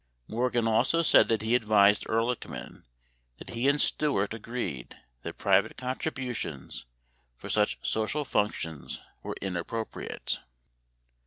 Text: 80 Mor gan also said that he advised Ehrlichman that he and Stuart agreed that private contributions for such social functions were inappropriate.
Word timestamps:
80 0.25 0.33
Mor 0.35 0.49
gan 0.49 0.67
also 0.67 1.03
said 1.03 1.27
that 1.27 1.43
he 1.43 1.53
advised 1.53 2.05
Ehrlichman 2.07 2.85
that 3.37 3.51
he 3.51 3.67
and 3.69 3.79
Stuart 3.79 4.33
agreed 4.33 4.97
that 5.21 5.37
private 5.37 5.77
contributions 5.77 6.87
for 7.37 7.49
such 7.49 7.77
social 7.83 8.25
functions 8.25 9.03
were 9.21 9.35
inappropriate. 9.41 10.39